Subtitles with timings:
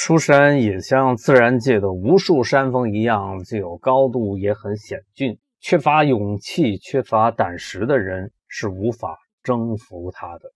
[0.00, 5.36] 书山也像自然界的无数山峰一样，具有高度，也很险峻。
[5.58, 10.52] 缺乏勇气、缺乏胆识的人是无法征服它的。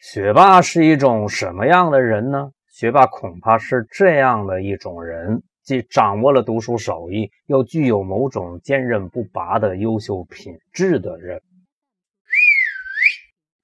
[0.00, 2.50] 学霸是一种什么样的人呢？
[2.72, 11.42] 学霸恐怕是这样的一种人，既掌握了读书手艺，又具有某种坚韧不拔的优秀品质的人。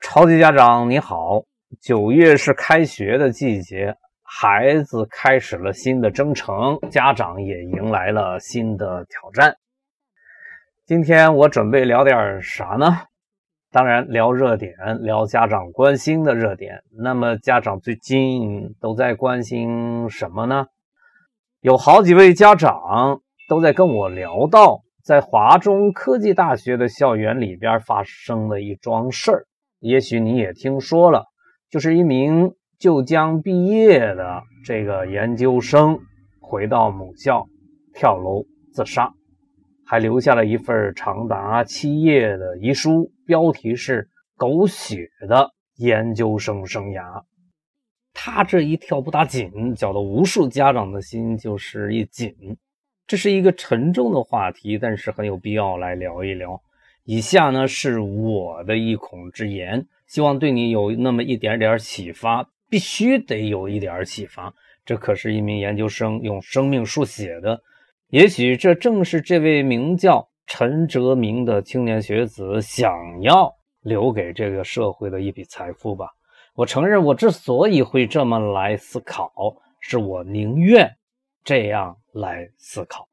[0.03, 1.45] 超级家长你好，
[1.79, 9.57] 九月是开学的季节，孩子开始了新的征程，家长也迎来了新的挑战。
[10.85, 13.03] 今天我准备聊点啥呢？
[13.71, 16.83] 当然，聊热点，聊家长关心的热点。
[16.91, 20.67] 那么，家长最近都在关心什么呢？
[21.61, 29.47] 有好几位家长都在跟我聊到，在华中科技大学的校园里边发生的一桩事儿。
[29.79, 31.27] 也许你也听说了，
[31.71, 36.01] 就是一名就将毕业的这个研究生
[36.41, 37.47] 回到母校
[37.95, 39.15] 跳楼自杀。
[39.87, 47.23] 还留下了一份长达七页的遗书，标题是“狗血的研究生生涯”。
[48.15, 52.35] 他这一跳不打紧，搅得无数家长的心就是一紧。
[53.07, 56.63] 这是一个沉重的话题，但是很有必要来聊一聊。
[57.05, 64.53] 以下呢是我的一孔之言，希望对你有那么一点点启发，必须得有一点启发。
[64.85, 67.63] 这可是一名研究生用生命书写的。
[68.09, 72.91] 也许这正是这位名叫陈哲明的青年学子想
[73.23, 76.09] 要留给这个社会的一笔财富吧。
[76.57, 79.33] 我承认，我之所以会这么来思考，
[79.79, 80.91] 是我宁愿
[81.45, 83.09] 这样来思考。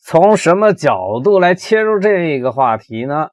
[0.00, 3.30] 从什么角度来切入这个话题呢？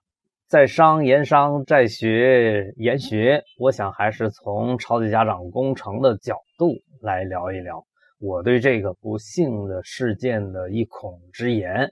[0.48, 7.86] 在商言商，在学言学，我想还是从超级家长工程的角度来聊一聊。
[8.17, 11.92] 我对这个不幸的事件的一孔之言，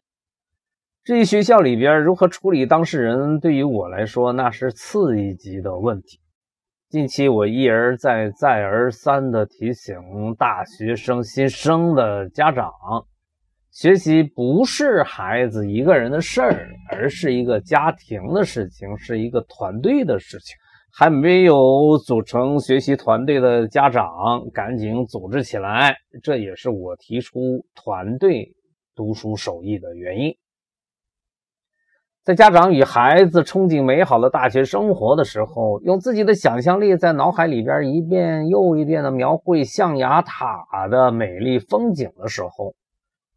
[1.03, 6.21] 至于学校里边如何处理当事人，对于我来说那是次一级的问题。
[6.87, 9.97] 近期我一而再、再而三地提醒
[10.39, 12.71] 大学生新生的家长，
[13.75, 20.55] 学习不是孩子一个人的事儿，而是一个家庭的事情，是一个团队的事情。
[20.97, 25.93] 还没有组成学习团队的家长，赶紧组织起来！
[26.23, 28.55] 这也是我提出团队
[28.95, 30.33] 读书手艺的原因。
[32.23, 42.73] 在家长与孩子憧憬美好的大学生活的时候，用自己的想象力在脑海里边一遍又一遍的描绘象牙塔的美丽风景的时候，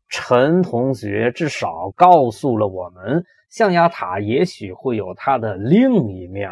[0.08, 6.50] 陈同学至少告诉了我们，象牙塔也许会有它的另一面。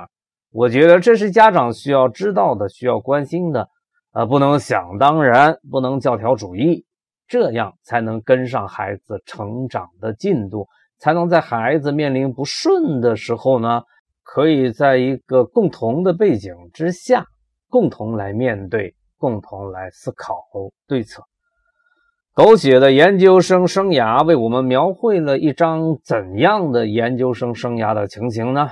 [0.52, 3.68] 我觉得这是家长需要知道的，需要关心的，
[4.12, 6.84] 呃，不能想当然，不能教条主义，
[7.26, 10.66] 这样才能跟上孩子成长的进度，
[10.98, 13.82] 才能在孩子面临不顺的时候呢，
[14.22, 17.26] 可以在一个共同的背景之下，
[17.68, 20.42] 共同来面对，共同来思考
[20.86, 21.22] 对策。
[22.36, 28.69] 狗血的研究生生涯为我们描绘了一张怎样的研究生生涯的情形呢？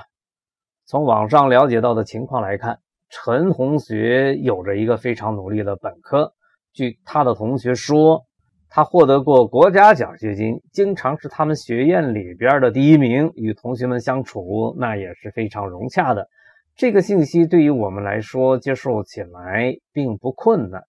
[0.85, 2.77] 从网上了解到的情况来看，
[3.09, 6.31] 陈同学有着一个非常努力的本科。
[6.73, 8.27] 据他的同学说，
[8.69, 13.31] 他获得过国家奖学金，经常是他们学院里边的第一名。
[13.33, 16.29] 与同学们相处，那也是非常融洽的。
[16.75, 20.83] 这个信息对于我们来说接受起来并不困难，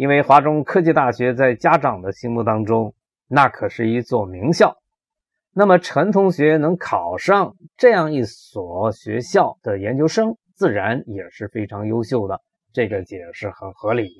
[0.00, 2.94] 因为华中科技大学在家长的心目当中，
[3.28, 4.78] 那可是一座名校。
[5.52, 12.40] 那么陈同学能考上这样一所学校的研究生，自然也是非常优秀的。
[12.72, 14.10] 这个解释很合理。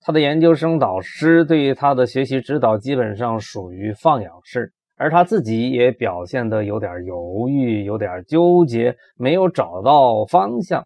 [0.00, 10.84] 他的研究生导师对于他的学习指导基本上属于放养式，而他自己也表现得有点犹豫，有点纠结，没有找到方向。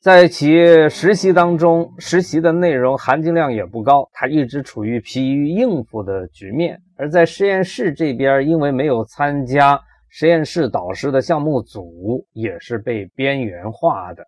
[0.00, 6.80] 在企业实习当中，实习的内容含金量也不高，他一直处于疲于应付的局面。
[6.96, 14.26] 而在实验室这边，因为没有参加实验室导师的项目组，也是被边缘化的。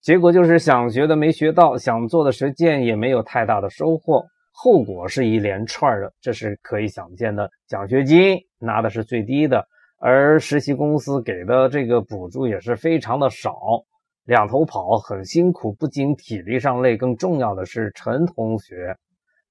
[0.00, 7.50] 结果就是想学的没学到，想做的实践也没有太大的收获，后果是一连串的，这是可以想见的。
[7.66, 9.66] 奖学金拿的是最低的，
[9.98, 13.58] 而实习公司给的这个补助也是非常的少。
[14.28, 18.94] 两头跑很辛苦，不仅体力上累，更重要的是陈同学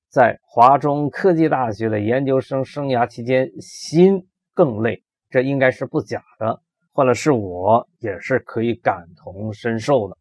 [0.08, 5.02] 在华中科技大学的研究生生涯期间心更累，
[5.32, 6.62] 这应该是不假的。
[6.94, 10.16] 换了是我，也是可以感同身受的。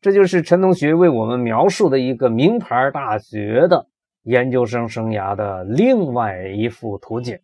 [0.00, 3.88] 这就是陈同学为我们描述的一个名牌大学的
[4.22, 7.36] 研究生生涯的另外一幅图景。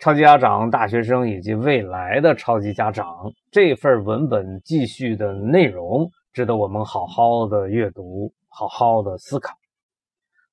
[0.00, 9.54] 超级家长、大学生以及未来的超级家长这份文本记叙的内容，值得我们好好的阅读，好好的思考。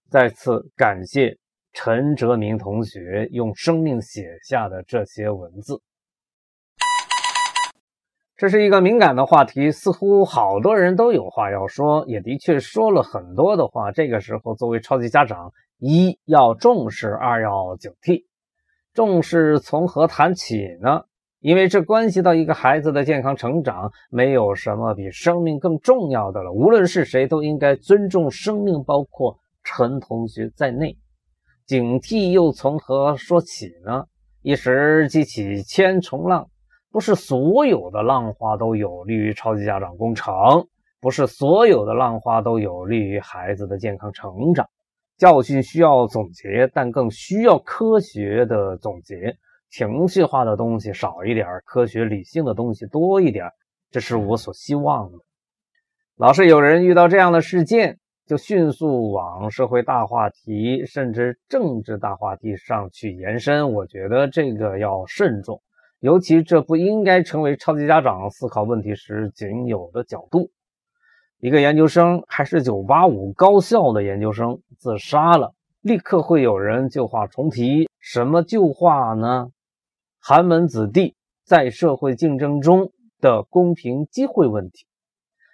[0.10, 1.38] 再次感谢
[1.72, 5.82] 陈哲明同学用生命写下的这些文字。
[8.36, 13.94] 这是一个敏感的话题，似乎好多人都有话要说，也的确说了很多的话。
[13.94, 18.26] 这个时候，作为超级家长，一要重视，二要警惕。
[18.98, 21.04] 重视从何谈起呢？
[21.40, 26.52] 因为这关系到一个孩子的健康成长，没有什么比生命更重要的了。
[26.52, 30.98] 无论是谁，都应该尊重生命，包括陈同学在内。
[31.68, 34.06] 警惕又从何说起呢？
[34.42, 36.50] 一时激起千重浪，
[36.92, 40.68] 不是所有的浪花都有利于超级家长工程，
[41.00, 44.68] 不是所有的浪花都有利于孩子的健康成长。
[45.18, 49.38] 教训需要总结，但更需要科学的总结。
[49.70, 53.52] 情绪化的东西少一点，科学理性的东西多一点，
[53.92, 55.18] 这是我所希望的。
[56.16, 63.74] 老是有人遇到这样的事件，就迅速往社会大话题，甚至政治大话题上去延伸。
[63.74, 65.62] 我觉得这个要慎重，
[66.00, 70.50] 尤其这不应该成为超级家长思考问题时仅有的角度。
[71.40, 77.88] 一个研究生还是985高校的研究生自杀了，立刻会有人旧话重提。
[78.00, 79.50] 什么旧话呢？
[80.20, 82.92] 寒门子弟在社会竞争中
[83.22, 84.88] 的公平机会问题。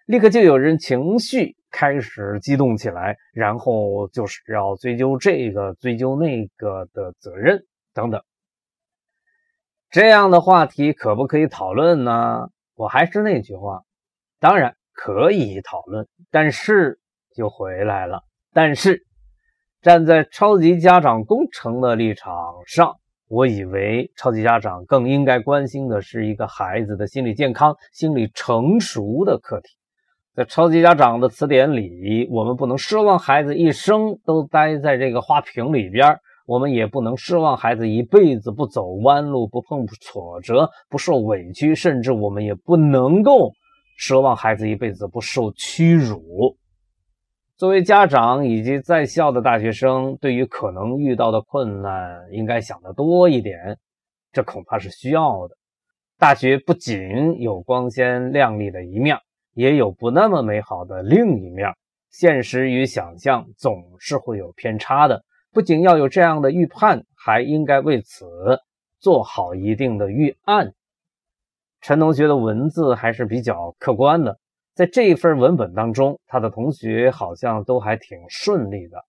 [0.05, 8.21] 立刻就有人情绪开始激动起来，然后就是要追究这个、追究那个的责任等等。
[9.89, 12.47] 这样的话题可不可以讨论呢？
[12.75, 13.83] 我还是那句话，
[14.39, 14.77] 当然。
[14.93, 16.99] 可以讨论，但是
[17.35, 18.21] 就回来了。
[18.53, 19.01] 但是
[19.81, 22.31] 站在超级家长工程的立场
[22.65, 22.93] 上，
[23.27, 29.69] 我以为超级家长更应该关心的是一个孩子的心理健康、心理成熟的课题。
[30.35, 43.51] 在超级家长的词典里，我们不能奢望孩子一生都待在这个花瓶里边，我们也不能奢望孩子一辈子不走弯路、不碰挫折、不受委屈，甚至我们也不能够。
[43.97, 46.57] 奢望孩子一辈子不受屈辱。
[47.55, 53.77] 作为家长以及在校的大学生，对于可能遇到的困难，应该想得多一点。
[54.31, 55.55] 这恐怕是需要的。
[56.17, 59.17] 大学不仅有光鲜亮丽的一面，
[59.53, 61.69] 也有不那么美好的另一面。
[62.09, 65.23] 现实与想象总是会有偏差的。
[65.51, 68.25] 不仅要有这样的预判，还应该为此
[68.99, 70.73] 做好一定的预案。
[71.83, 74.39] 陈同学的文字还是比较客观的，
[74.73, 79.03] 在这一份文本当中，他的同学好像都还挺顺利的，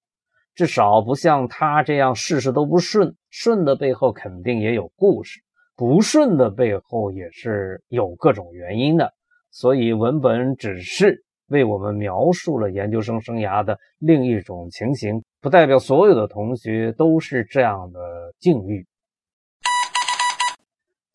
[0.56, 3.14] 至少不像他这样事事都不顺。
[3.30, 5.40] 顺的背后肯定也有故事，
[5.76, 9.12] 不顺的背后也是有各种原因的。
[9.52, 18.00] 所以文本只是为我们描述了研究生生涯的另一种情形，不代表所有的同学都是这样的
[18.40, 18.84] 境遇。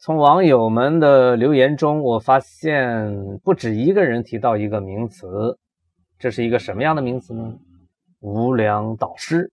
[0.01, 5.57] 从网友们的留言中，我发现不止一个人提到一个名词，
[6.18, 7.54] 这是一个什么样的名词呢？
[8.21, 9.52] 无良导师。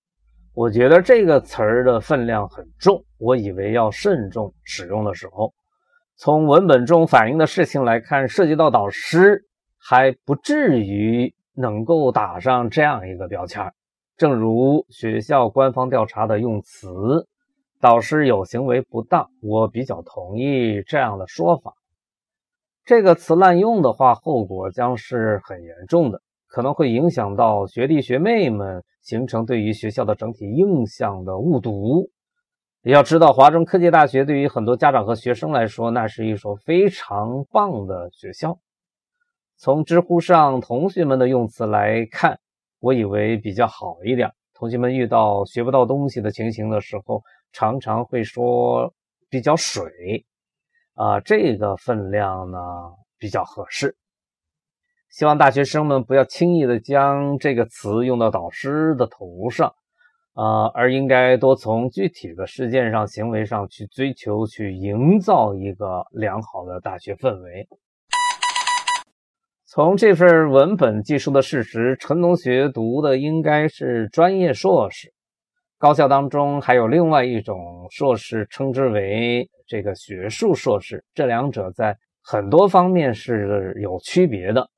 [0.55, 5.53] 我觉得这个词儿的分量很重，我以为要慎重使用的时候，
[6.15, 9.43] 从文本中反映的事情来看，涉及到导师
[9.77, 13.73] 还不至于能够打上这样一个标签儿。
[14.17, 17.27] 正如学校官方调查的用词。
[17.81, 21.75] 导师有行为不当，我比较同意这样的说法。
[22.85, 32.09] 这个词滥用的话，后果将是很严重的，可能会影响到学弟学妹们，形成对于学校的整体印象的误读。
[32.83, 38.59] 要知道，华中科技大学对于很多家长和学生来说，那是一所非常棒的学校。
[39.59, 42.39] 从知乎上同学们的用词来看，
[42.79, 44.31] 我以为比较好一点。
[44.55, 47.23] 同学们遇到学不到东西的情形的时候，
[47.53, 48.95] 常常会说
[49.29, 50.25] 比较水，
[50.95, 52.59] 啊，这个分量呢
[53.19, 53.97] 比较合适。
[55.09, 59.75] 希望大学生们不要轻易的将这个词用到导师的头上，
[60.35, 67.67] 啊，而应该多从具体的事件上、行为上去追求，去营造一个良好的大学氛围。
[69.65, 75.13] 从这份文本记述的事实，陈同学读的应该是专业硕士。
[75.79, 81.05] 高校当中还有另外一种硕士，称之为这个学术硕士。
[81.13, 84.71] 这两者在很多方面是有区别的。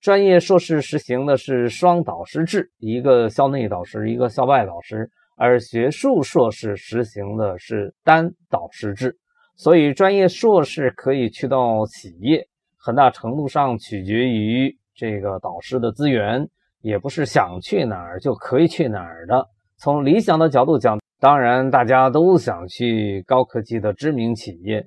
[0.00, 4.96] 专业硕士实行的是双导师制，一个校内导师，一个校外导师；
[5.36, 9.14] 而学术硕士实行的是单导师制。
[9.56, 16.48] 所以，专业硕士可以去到企业，很大程度上取决于这个导师的资源，
[16.80, 19.46] 也不是想去哪儿就可以去哪儿的。
[19.82, 24.86] 从理想的角度讲，当然大家都想去高科技的知名企业，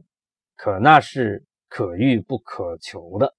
[0.55, 3.33] 可那是可遇不可求的。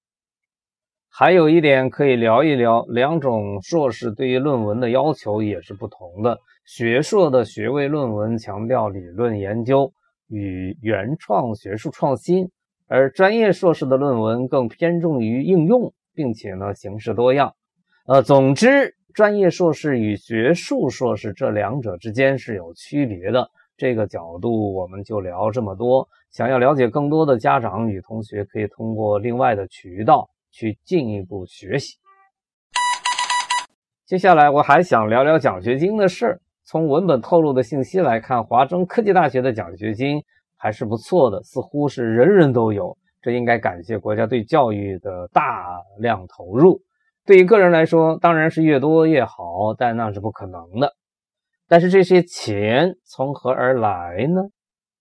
[1.09, 6.37] 还有一点可以聊一聊，两种硕士对于论文的要求也是不同的。
[6.65, 9.93] 学硕的学位论文强调理论研究
[10.27, 12.49] 与原创学术创新，
[12.89, 17.53] 而专业硕士的论文更偏重于应用，并且呢形式多样。
[18.07, 23.49] 呃，总之，专业硕士与学术硕士这两者之间是有区别的。
[23.75, 26.07] 这个角度我们就聊这么多。
[26.29, 30.29] 想要了解更多的家长与同学，可以通过另外的渠道。
[30.57, 31.97] 去进一步学习。
[34.05, 36.39] 接下来我还想聊聊奖学金的事儿。
[36.63, 40.23] 从文本透露的信息来看，华中科技大学的奖学金
[40.55, 42.97] 还是不错的，似乎是人人都有。
[43.21, 46.79] 这应该感谢国家对教育的大量投入。
[47.25, 50.93] 对于个人来说，当然是越多越好，但那是不可能的。
[51.67, 54.41] 但是这些钱从何而来呢？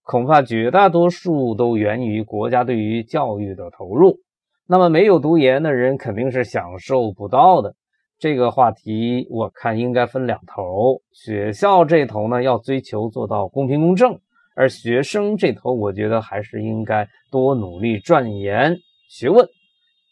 [0.02, 4.18] 恐怕绝大多数都源于国家对于教育的投入。
[4.66, 7.74] 那么没有读研的人肯定是享受不到的。
[8.18, 14.18] 这个话题我看应该分两头，学校这头呢要追求做到公平公正，
[14.54, 18.76] 而学生这头我觉得还是应该多努力钻研
[19.10, 19.46] 学问。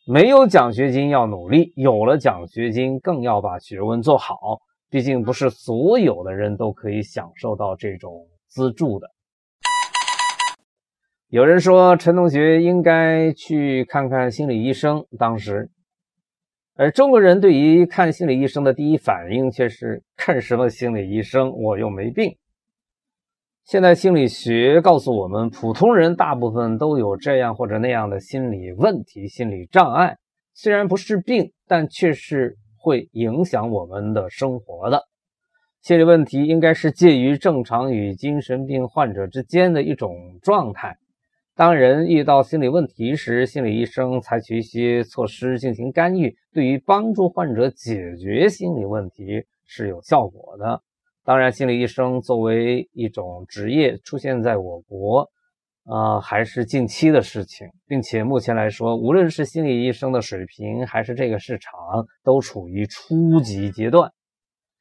[0.04, 4.60] 没有奖学金要努力，有了奖学金更要把学问做好。
[4.90, 9.08] 毕竟不是所有的人都可以享受到这种资助的。
[11.28, 15.70] 有人说陈同学应该去看看心理医生，当时，
[16.74, 21.52] 而中国人对于看心理医生的第一反应却是看什么心理医生？
[21.52, 22.36] 我又没病。
[23.64, 30.16] 现在心理学告诉我们，普通人大部分都有这样或者那样的心理问题、心理障碍，
[30.52, 35.04] 虽然不是病，但却是会影响我们的生活的。
[35.80, 40.96] 心理问题应该是介于正常与精神病患者之间的一种状态。
[41.54, 50.82] 当人遇到心理问题时，心理医生采取一些措施进行干预，对于帮助患者解决心理问题是有效果的。
[51.24, 55.30] 当然，心理医生作为一种职业出现在我国，
[55.84, 61.72] 啊，还是近期的事情，并且目前来说，无论是心理医生的水平，还是这个市场，
[62.24, 64.10] 都处于初级阶段。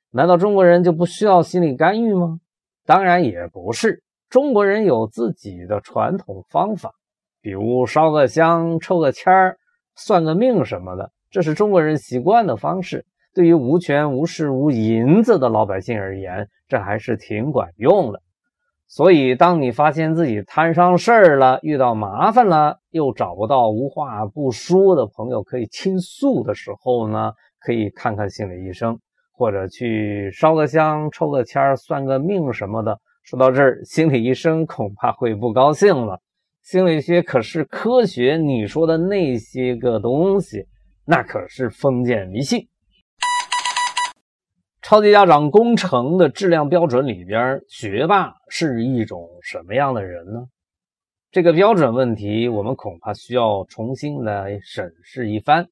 [0.09, 2.39] 难道中国人就不需要心理干预吗？
[2.87, 4.03] 当然也不是。
[4.27, 6.91] 中国人有自己的传统方法，
[7.39, 9.57] 比如烧个香、抽个签儿、
[9.95, 13.05] 算个命什么的，这是中国人习惯的方式。
[13.33, 18.21] 对于无权无势无银子的老百姓而言，这还是挺管用的。
[18.87, 28.99] 所以，当你发现自己摊上事儿了、遇到麻烦了，又找不到无话不说的朋友可以倾诉的时候呢，可以看看心理医生，
[29.31, 32.99] 或者去烧个香、抽个签、算个命什么的。
[33.23, 36.19] 说到这儿，心理医生恐怕会不高兴了。
[36.61, 40.65] 心理学可是科学，你说的那些个东西，
[41.05, 42.67] 那可是封建迷信。
[44.81, 50.47] 超级家长工程的质量标准里边，学霸是一种什么样的人呢？
[51.29, 55.67] 这个标准问题，我们恐怕需要重新来审视一番。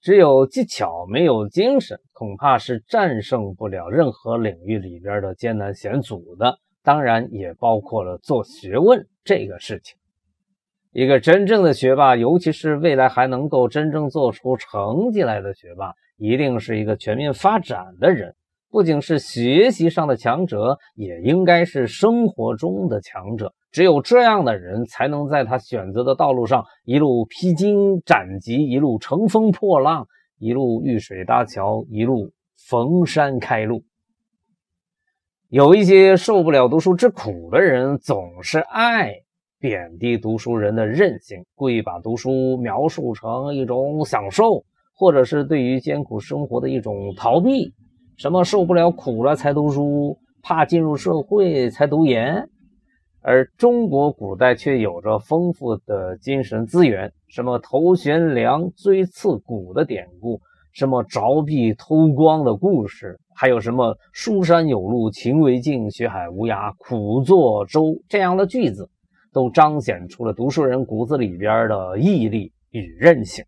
[0.00, 6.58] 只有技巧没有精神，恐怕是战胜不了任何领域里边的艰难险阻的。
[6.82, 9.96] 当然也包括了做学问这个事情。
[10.92, 18.34] 一个真正的学霸，尤其是未来还能够真正做出成绩来的学霸，一定是一个全面发展的人。
[18.70, 23.54] 不仅是学习上的强者，也应该是生活中的强者。
[23.70, 30.06] 只有这样的人，才能在他选择的道路上一路披荆斩棘，一路乘风破浪，
[30.38, 32.32] 一路遇水搭桥，一路
[32.68, 33.82] 逢山开路。
[35.48, 39.14] 有一些受不了读书之苦的人，总是爱
[39.62, 47.72] 贬低读书人的韧性，故意把读书描述成一种享受，或者是对于艰苦生活的一种逃避。
[48.16, 52.48] 什么受不了苦了才读书，怕进入社会才读研。
[53.20, 60.40] 而中国古代却有着丰富的精神资源，什么头悬梁锥刺股的典故，
[60.72, 68.90] 什么凿壁偷光的故事，还有什么书山有路勤为径，学海无涯苦作舟这样的句子，
[69.32, 73.44] 都彰显出了读书人骨子里边的毅力与韧性。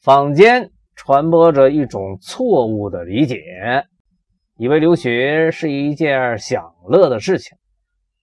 [0.00, 3.38] 坊间传播着一种错误的理解，
[4.56, 7.56] 以为留学是一件享乐的事情，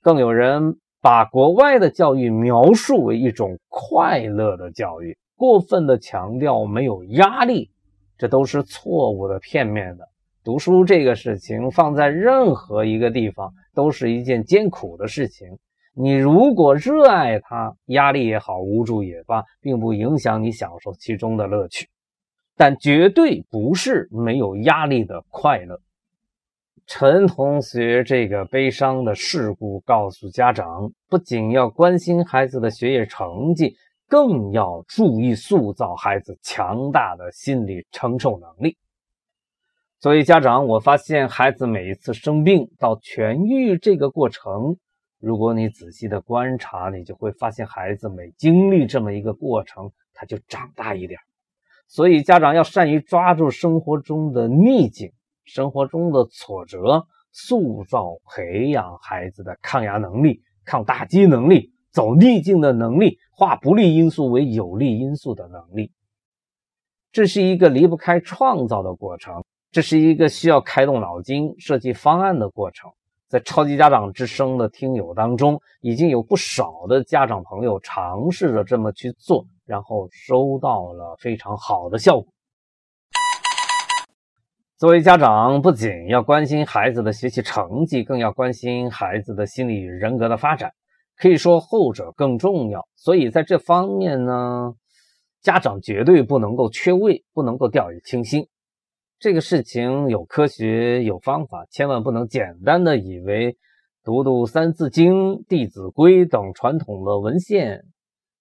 [0.02, 5.18] 更有人把国外的教育描述为一种快乐的教育。
[5.36, 7.72] 过分的强调没有压力，
[8.16, 10.08] 这都是错误的、片面的。
[10.44, 15.48] 读书这个事情放在任何一个地方都是一件艰苦的事情。
[15.94, 21.90] 你如果热爱它，压力也好，无助也罢，并不影响你享受其中的乐趣。
[22.56, 25.80] 但绝对不是没有压力的快乐。
[26.88, 33.76] 陈同学这个悲伤的事故告诉家长，不仅要关心孩子的学业成绩。
[34.08, 38.76] 更要注意塑造孩子强大的心理承受能力。
[40.02, 44.76] 作为家长，我发现孩子每一次生病到痊愈这个过程，
[45.22, 51.20] 如果你仔细的观察，你就会发现孩子每经历这么一个过程，他就长大一点。
[51.88, 55.14] 所以，家长要善于抓住生活中的逆境、
[55.46, 61.72] 生活中的挫折，塑造、培养孩子的抗压能力、抗打击能力。
[61.92, 65.92] 走逆境的能力，化不利因素为有利因素的能力，
[67.12, 72.90] 这是一个离不开创造的过程，这是一个需要开动脑筋设计方案的过程。
[73.32, 82.28] 在超级家长之声的听友当中，已经有不少的家长朋友尝试着这么去做，然后收到了非常好的效果。
[84.78, 90.74] 作为家长，不仅要关心孩子的学习成绩，更要关心孩子的心理人格的发展。
[91.16, 94.74] 可以说后者更重要，所以在这方面呢，
[95.42, 98.50] 家长绝对不能够缺位，不能够掉以轻心。
[99.22, 103.56] 这个事情有科学有方法，千万不能简单的以为
[104.04, 105.14] 读读《三字经》
[105.48, 107.84] 《弟子规》等传统的文献，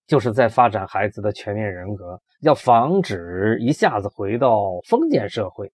[0.06, 2.18] 就是在发展孩子的全面人格。
[2.40, 5.70] 要防止一下子回到封建社会，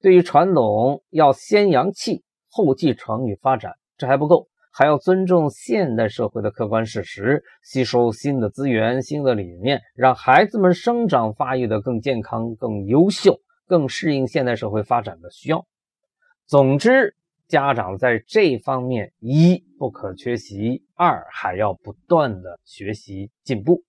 [0.00, 4.46] 对于传统要先扬弃，后继承与发展，这还不够。
[4.72, 15.66] 还要尊重现代社会的客观事实，吸收新的资源、新的理念，让孩子们生长发育的更健康、更优秀、更适应现代社会发展的需要。
[16.46, 17.16] 总之，
[17.48, 23.82] 家长在这方面一不可缺席，二还要不断的学习进步。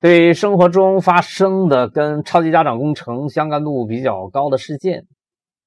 [0.00, 5.06] 对生活中发生的跟超级家长工程相关度比较高的事件，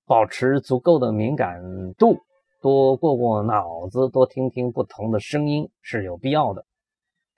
[0.06, 1.62] 保持足够的敏感
[1.98, 2.18] 度。
[2.62, 6.64] 多过过脑子，多听听不同的声音是有必要的。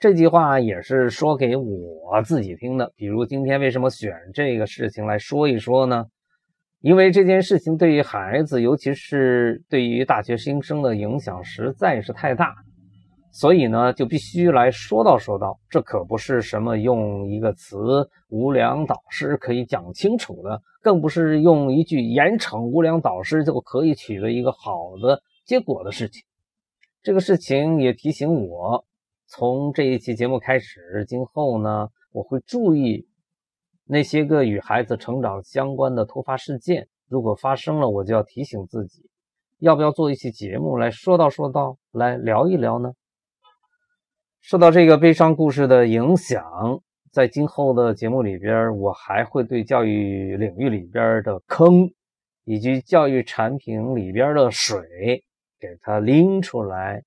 [0.03, 2.91] 这句话也是说给我自己听的。
[2.97, 6.07] 比如今天为什么选这个事情来说一说呢？
[6.81, 12.53] 因为这件事情对于孩子，尤其是对于大学新生的影响实在是太大。
[13.31, 17.77] 所以呢，就必须来说道说道，这可不是什么用一个词
[18.27, 26.23] “无良导师”可以讲清楚的，更不是用一句“严惩无良导师”就可以取得一个好的结果的事情。
[27.01, 28.83] 这个事情也提醒我，
[29.27, 33.07] 从这一期节目开始，今后呢，我会注意
[33.85, 39.09] 那些个与孩子成长相关的突发事件，如果发生了，我就要提醒自己，
[39.59, 42.93] 要不要做一期节目来说道说道，来聊一聊呢？
[44.41, 46.43] 受到这个悲伤故事的影响，
[47.11, 51.89] 在今后的节目里边，我还会对教育领域里边的坑，
[52.43, 55.23] 以及教育产品里边的水，
[55.59, 57.03] 给它拎出来，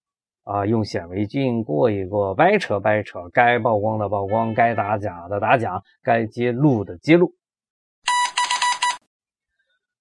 [0.46, 7.32] 啊，用显微镜过一过，掰扯掰扯，该曝光的曝光，该打假的打假，该揭露的揭露。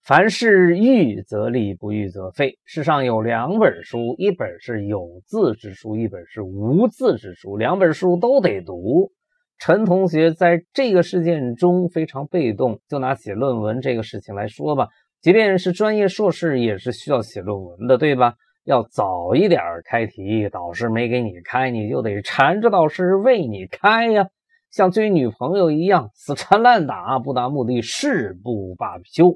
[0.03, 2.60] 凡事预则立，不预则废。
[2.63, 7.58] 世上有两本书，一本是有字之书，一本是无字之书。
[7.58, 9.12] 两本书都得读。
[9.58, 12.79] 陈同学在这个事件中非常被动。
[12.88, 14.89] 就拿写论文这个事情来说吧，
[15.21, 18.36] 即便是专业硕士，也是需要写论文的，对吧？
[18.65, 24.28] 要早一点开题，导师没给你开，你就得缠着导师为你开呀。
[24.71, 29.36] 像追女朋友一样，死缠烂打，不达目的誓不罢休。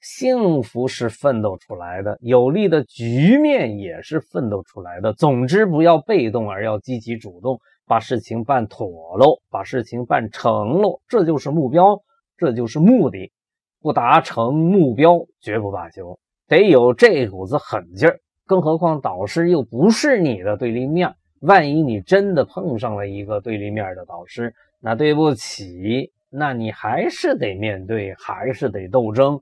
[0.00, 5.12] 幸福是奋斗出来的，有利的局面也是奋斗出来的。
[5.14, 12.02] 总之，不要被动，而要积极主动，把事情办妥喽，把事情办成喽，这就是目标，
[12.36, 13.32] 这就是目的。
[13.80, 16.18] 不达成目标，绝不罢休，
[16.48, 18.20] 得有这股子狠劲儿。
[18.46, 29.40] 更何况导师又不是你的对立面，万一你真的碰上了一个对立面的导师，那对不起，那你还是得面对，还是得斗争，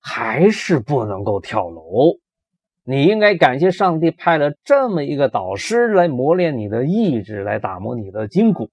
[0.00, 2.16] 还是不能够跳楼。
[2.82, 8.70] 你应该感谢上帝派了这么一个导师来磨练你的意志，来打磨你的筋骨。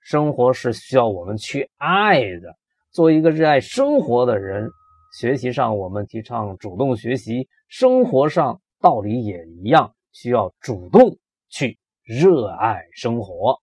[0.00, 2.56] 生活是需要我们去爱的。
[2.90, 4.70] 做一个热爱生活的人，
[5.18, 13.60] 学习上我们提倡主动学习，生活上道理也一样，需要主动去热爱生活。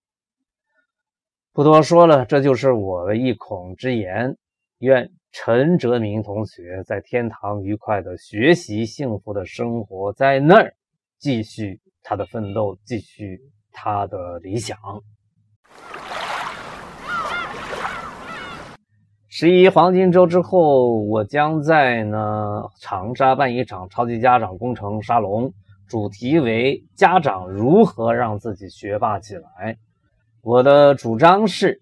[1.52, 4.38] 不多说了，这就是我的一孔之言。
[4.78, 10.76] 愿陈哲明同学在天堂愉快的学习，幸福的生活，在那儿
[11.18, 14.78] 继续他的奋斗，继续他的理想。
[19.30, 25.52] 十一黄金周之后，我将在呢长沙办一场超级家长工程沙龙，
[25.90, 29.78] 主题为“家长如何让自己学霸起来”。
[30.42, 31.82] 我的主张是。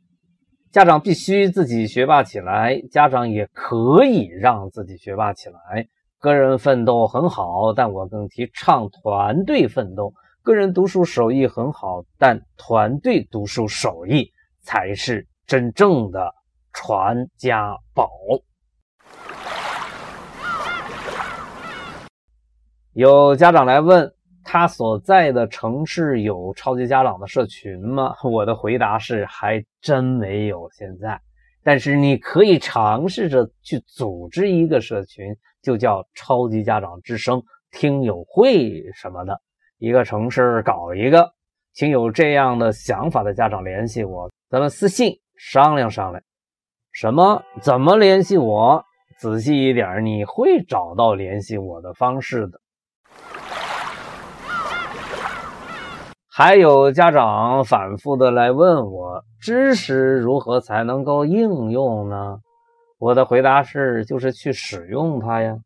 [0.71, 5.87] 家长必须自己学霸起来，家长也可以让自己学霸起来。
[6.19, 10.13] 个人奋斗很好，但我更提倡团队奋斗。
[10.43, 14.29] 个人读书手艺很好，但团队读书手艺
[14.63, 16.33] 才是真正的
[16.75, 18.09] 传家宝。
[22.93, 24.11] 有家长来问。
[24.47, 28.13] 他所在的城市有超级家长的社群吗？
[28.23, 30.69] 我的回答是还真没有。
[30.71, 31.19] 现在，
[31.63, 39.35] 但是你可以尝试着去组织一个社群，就叫超级家长之声听友会什么的。
[39.79, 41.27] 一个城市搞一个，
[41.73, 46.23] 请有这样的想法的家长联系我，咱们私信商量商量。
[46.95, 47.43] 什么？
[47.61, 48.85] 怎么联系我？
[49.19, 52.61] 仔细一点，你会找到联系我的方式的。
[56.29, 62.37] 还有家长反复的来问我，知识如何才能够应用呢？
[62.97, 65.57] 我的回答是，就是去使用它呀。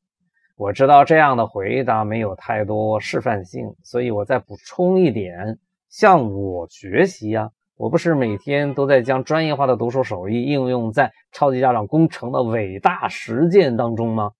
[0.57, 5.59] 我知道这样的回答没有太多示范性，所以我再补充一点：
[5.91, 7.51] 向我学习呀！
[7.79, 14.31] 我不是每天都在将专业化的读书手艺应用在超级家长工程的伟大实践当中吗？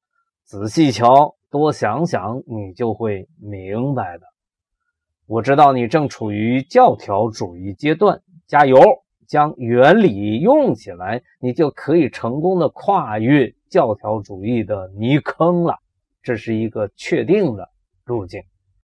[0.44, 4.26] 仔细瞧，多想想，你就会明白的。
[5.26, 8.78] 我知道你正处于教条主义阶段，加油！
[9.26, 15.78] 将原理用起来，你就可以成功的跨越教条主义的泥坑了。
[16.22, 17.70] 这是一个确定的
[18.04, 18.42] 路径。